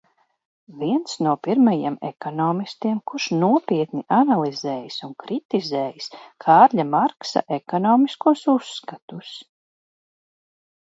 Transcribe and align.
Viens 0.77 1.17
no 1.25 1.33
pirmajiem 1.47 1.97
ekonomistiem, 2.09 2.97
kurš 3.11 3.27
nopietni 3.43 4.03
analizējis 4.19 4.99
un 5.09 5.13
kritizējis 5.27 6.11
Kārļa 6.47 6.89
Marksa 6.97 7.47
ekonomiskos 7.63 8.47
uzskatus. 8.59 9.35